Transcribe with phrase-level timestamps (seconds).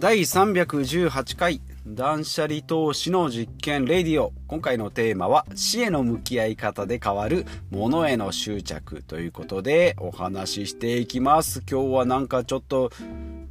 [0.00, 4.32] 第318回断捨離投資の実験レディオ。
[4.46, 11.62] 今回のテーマは死への向き合い方で変わるものへの執着ということでお話ししていきます。
[11.70, 12.90] 今日はなんかちょっと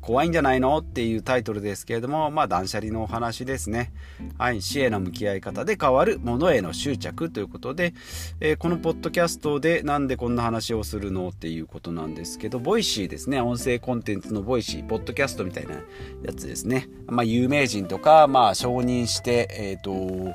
[0.00, 0.78] 怖いんじゃないの？
[0.78, 3.92] っていうタイトルですけれども、まあ断捨離のお話ですね。
[4.38, 7.94] はい、死への向き合い方で変わるものへの執着ということで、
[8.40, 16.88] えー、このポッドキャストでなんでこんな話をするのっていうことなんですけど、 Voicy ですね、音声コンテンツの Voicy、ポッドキャストみたいなやつですね。
[17.06, 20.32] まあ有名人とか、まあ承認して、えっ、ー、と、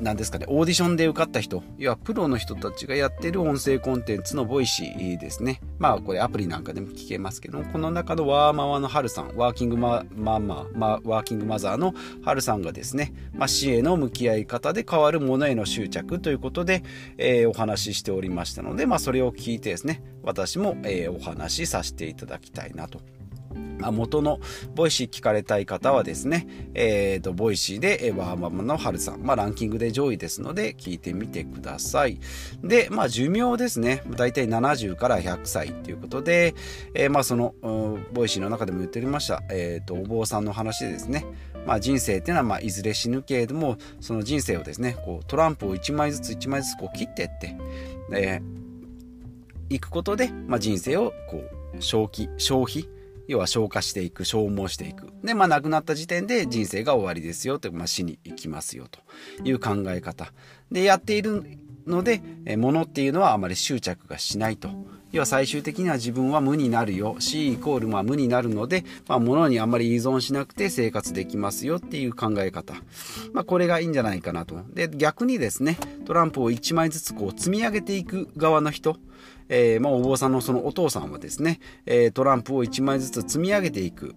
[0.00, 5.60] 何ですかね、オーディションで受かった人、要はプロの人たちがやってる音声コンテンツの Voicy ですね。
[5.78, 16.82] まあこれアプリなんかでも聞けますけどこの中のワーママのハルさん、ワーキングマママ、まワーキングマザーのハルさんがですね、まあ、死への向き合い方で変わるものへの執着ということで、
[17.18, 23.00] えー、お話ししておりましたので、まあそれを聞いてですね、私も、えー、お話しさせていただきたいなと
[23.82, 24.40] あ、元の
[24.74, 32.18] Voicy 聞かれたい方はですね、えー、と、 Voicy で、ワーママのハルさん、まあ、ランキングで上位ですので、聞いてみてください。
[32.62, 36.54] で、まあ、寿命ですね、だいたい70から100歳ということで、
[36.94, 37.54] えー、まあ、その、
[38.12, 41.26] Voicy の中でも言っておりました、えっ、ー、と、お坊さんの話でですね、
[41.66, 47.56] まあ、人生っていうのは、まあ、いずれ死ぬけれども、その人生をですね、こう、トランプを1枚ずつ1枚ずつこう切ってって、
[48.12, 48.56] えー、
[49.68, 52.88] いくことで、まあ、人生をこう消費消費
[53.28, 55.08] 要は消化していく消耗していく。
[55.24, 59.00] でまあ亡くなった時点で人生が終わりですよと、まあ、死に行きますよと。
[59.44, 60.32] いう考え方。
[60.70, 61.44] でやっている
[61.86, 62.22] ので
[62.56, 64.70] 物っていうのはあまり執着がしないと。
[65.12, 67.16] 要は最終的には自分は無になるよ。
[67.20, 72.74] C イコールまあ無になるので、まあ、物にあんまり依存しなくて生活できますよっていう考え方、
[73.32, 74.60] まあ、これがいいんじゃないかなと。
[74.74, 78.96] で逆にですねトランプを1枚ずつこう積み上げていく側の人。
[79.48, 84.14] えー、まあ、お坊さんのそのお父さんはですね、えー、トランプを1枚ずつ積み上げていく。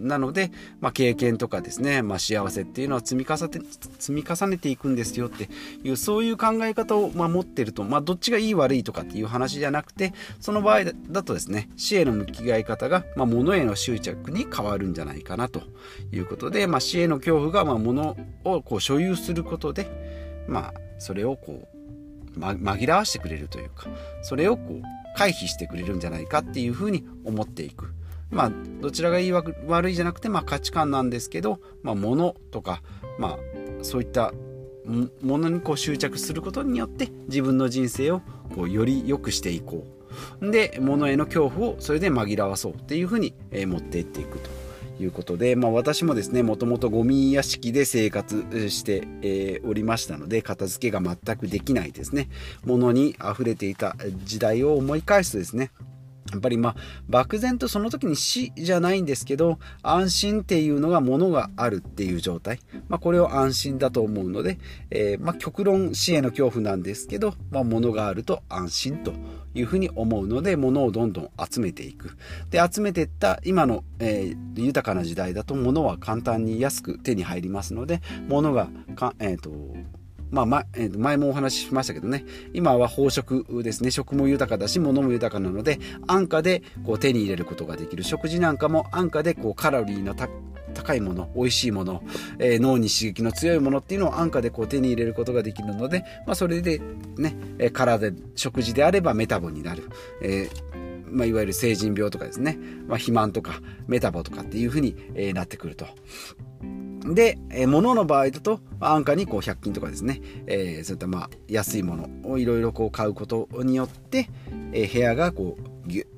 [0.00, 0.50] なので、
[0.80, 3.60] まあ、経験とかですね、まあ、幸せっていうのは積み重ね
[3.98, 5.48] 積み重ねていくんですよって
[5.82, 15.62] いう、そういう考え方を、まあ、持ってると、まあ、どっちがいい悪いとかっていう話じゃなくて、その場合だとですね、死への向き合い方が、まあ、物への執着に変わるんじゃないかなと
[16.12, 19.86] いうことで、まあ、死への恐怖が、まあ、物をこう所有することで、
[20.48, 21.73] まあ、それをこう、
[22.36, 23.86] ま、紛らわしてくれるというか
[24.22, 24.82] それをこう
[25.16, 27.92] 回避してくれるんじゃないかっていうふうに思っていく。
[28.30, 32.82] まあどちらがいい悪いじゃなくて、まあ、価値観なんですけど、まあ、物とか、
[33.18, 33.38] まあ、
[33.82, 34.32] そういった
[35.22, 38.22] ものにこう執着することによって自分の人生を
[38.54, 39.86] こうより良くしていこ
[40.40, 40.50] う。
[40.50, 44.63] で物への恐怖をそれで紛らわそうっていうふうに、持っていっていくと。
[45.00, 52.28] いうことで、まあ、私もですねもともとゴミ屋敷で生活して、えー、おりましたので片付けが全くできないですね。
[52.64, 55.70] ものに溢れていた時代を思い返すとですね
[56.32, 56.76] やっぱりまあ
[57.08, 64.58] 漠然とその時に死じゃないんですけど安心っていうのがものがあるっていう状態、まあ、これを安心だと思うので、
[64.90, 69.12] えー、まあ極論死への恐怖なんですけど、まあ、物があると安心と
[69.54, 72.16] いうふうに思うので物をどんどん集めていく。
[72.50, 79.50] で集めていった今の、えー、豊かな時代だと物は簡単に安く手に入りますので物がか、えーと
[80.34, 85.78] まあ、ま、えー、前もお話ししましたけどね、今は飽食ですね、食も豊かだし、物も豊かなので、
[86.08, 88.02] 安価でこう手に入れることができる。
[88.02, 90.16] 食事なんかも安価でこうカロリーの
[90.74, 92.02] 高いもの、美味しいもの、
[92.40, 96.80] えー、脳に刺激の強いものっていうのを安価でこう手に入れることができるので、まあ、それで
[97.16, 99.88] ね、え体、食事であればメタボになる。
[100.20, 100.84] えー
[101.14, 102.58] まあ、いわゆる成人病とかですね、
[102.88, 105.86] まあ、肥満とかメタボとかっていうふうに、え、なってくると。
[107.04, 114.28] で、えー、物の場合だと、安価にこう100均とかですね、えー、そういったまあ安いものをいろいろ買うことによって、
[114.72, 115.64] えー、部屋がこう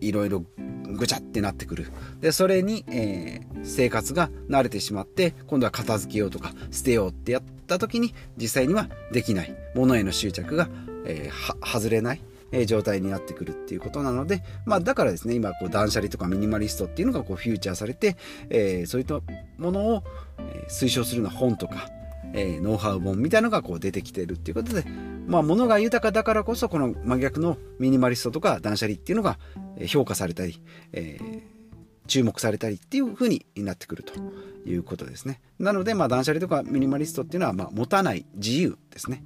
[0.00, 0.44] いろいろ
[0.94, 1.86] ぐちゃってなってくる。
[2.20, 9.56] で、それに、えー、生活が慣れてしまって、今度は片付けようとか捨てようってやった時に、実際にはできない。
[9.74, 10.68] 物への執着が、
[11.06, 12.20] えー、外れない。
[12.54, 18.16] え状態になってくるっていうことなので、まあ、だからですね今こう断捨離とかミニマリストっていうのがこうフューチャーされて、
[18.48, 19.20] え、そういった
[19.58, 20.04] ものを
[20.68, 21.88] 推奨するような本とか、
[22.32, 24.84] えー、ノウハウ本みたいのがこう出てきてるっていうことで、
[25.26, 29.38] まあ、物が豊かだからこそこの真逆のミニマリストとか断捨離っていうのが
[29.86, 30.60] 評価されたり、
[30.92, 31.42] えー、
[32.06, 34.14] 注目されたりっていう風になってくると
[34.68, 35.40] いうことですね。
[35.58, 39.24] なので、まあ、断捨離とかミニマリストっていうのは、ま、持たない自由ですね。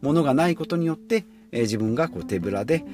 [0.00, 2.84] 物がないことによって、えー、自分がこう手ぶらで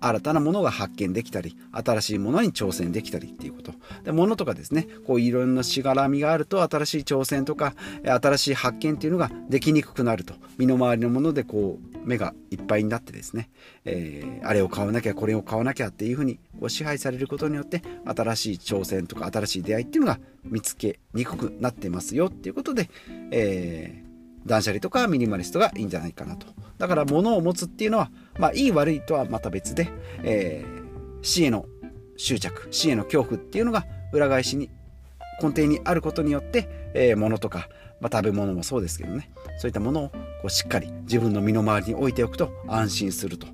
[0.00, 3.72] 新たなものが発見できたり新しいものに挑戦できたりっていうこと。
[4.04, 7.74] で物とかですねこういろんなしがらみがあると新しい挑戦とか
[8.04, 10.34] 新しい発見っていうのができにくくなると。
[10.58, 13.48] 身の回りのものでこう目がいっぱいになってですね、
[13.84, 22.90] えー、あれを買わなきゃこれを買わなきゃっていうふうにこう支配されることによって新しい挑戦とか新しい出会いっていうのが見つけにくくなってますよっていうことで、
[23.30, 24.03] えー、
[24.46, 26.46] 断捨離とかミニマリストがいいんじゃないかなと
[26.78, 29.90] だから物を持つっていうのはまあいい悪いとはまた別で、
[30.22, 31.66] えー、死への
[32.16, 34.70] 執着死への恐怖っていうのが裏返しに
[35.42, 37.68] 根底にあることによって、えー、物とか
[38.04, 43.46] まあ、食べ物もそうですけどねそういったものをこうしっかり自分の身の回りに置いておくと安心すると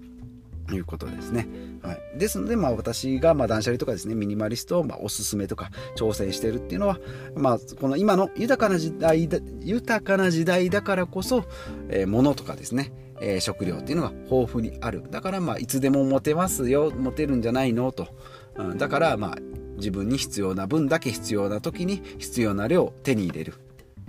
[0.73, 1.47] いうことですね。
[1.82, 6.99] はい、ですので、まあ、私がまあ断捨離とかですねミニマリストをまあおすすめとか挑戦してるっていうのは、
[7.35, 11.44] まあ、この今の豊かな時代だ豊かな時代だからこそ、
[11.88, 15.05] えー、物とかですね、え、食料っていうのが豊富にある。
[15.11, 18.09] だからまあいつでも持てますよ持てるんじゃないのと、
[18.56, 19.38] うん、だからまあ
[19.76, 23.55] 自分に必要な分だけ必要な時に必要な量を手に入れる。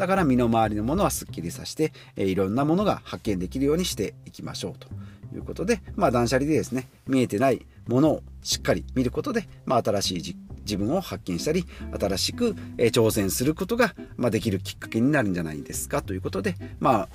[0.01, 4.87] だから身の回りのものはすっきりさせて、えいろんなものが発見できるようにしていきましょうと
[5.35, 11.67] いうことで、まあ、断捨離でですね見えてないものをしっかり見ることで、まあ、新しい自分を発見したり
[11.99, 17.09] 新しく、え挑戦することが、ま、できるきっかけになるんじゃないですかということで、まあ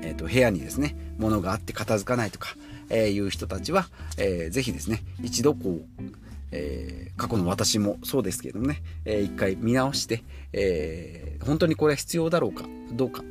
[0.00, 2.54] えーと、部屋にですね物があって片付かないとか、
[2.88, 3.84] えー、いう人たちは、
[4.16, 6.02] えー、ぜひですね一度こう
[6.52, 13.22] えー、過去の私もそうですけどもね、えー、一回見直して、えー、本当にこれは必要だろうかどうか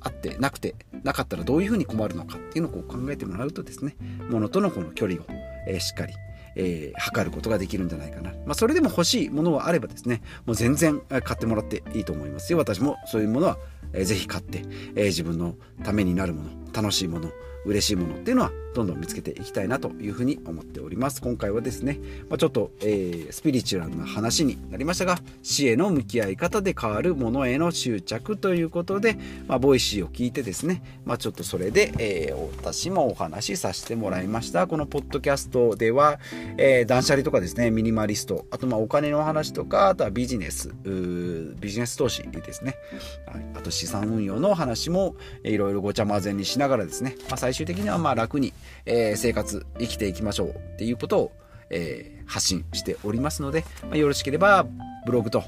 [0.00, 3.96] あってなくてなかったらどういうふうに困るのかっていうのをこう考えてもらうとですね
[4.30, 5.24] ものとのこの距離を、
[5.66, 6.14] えー、しっかり、
[6.56, 12.58] えー、測ることができるんじゃないかな、まあ、それでも欲しいものはあればですねもう全然買ってもらっていいと思いますよ。
[12.58, 13.58] 私もそういうものは、
[13.92, 14.64] えー、ぜひ買って、
[14.94, 17.30] えー、自分のためになるもの楽しいもの
[17.66, 21.20] 嬉しいものっていうのはどんどん見つけていきたいなというふうに思っております。
[21.20, 34.66] 今回はですね、まあ、ちょっと、えー、スピリチュアルな話になりましたが死への向き合い方で変わるものへの執着ということで、まあ、 Voicy を聞いてですね、まあ、ちょっとそれで、えー、私もお話しさせてもらいました。
[34.66, 36.18] このポッドキャストでは、
[36.56, 42.74] えー、断捨離とかですねミニマリストあとまあお金の話とかあとはビジネスビジネス投資ですね、
[43.26, 48.52] はい、あと資産運用の話もいろいろごちゃ混ぜにしながらですね、まあ、最終的にはまあ楽に、
[48.86, 51.32] えー、生活生きていきましょうっていうことを、
[51.70, 54.66] えー、発信しておりますので、まあ、よろしければ
[55.06, 55.42] ブログと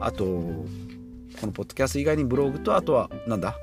[0.00, 3.56] あとこのポッドキャスト以外にブログとあとはなんだ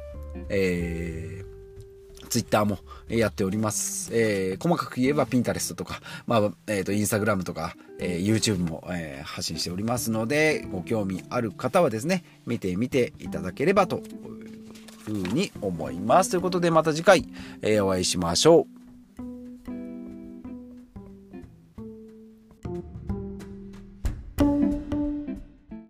[0.49, 4.09] えー、ツイッターもやっております。
[4.13, 14.03] えー、細かく言えばピンタレストとか、まあ、えっ、ー、と、インスタグラムとか、えー、YouTube も、えー、発信しておりますので、ご興味ある方はですね、見てみていただければという
[15.03, 16.31] ふうに思います。
[16.31, 17.27] ということでまた次回、
[17.61, 18.80] えー、お会いしましょう。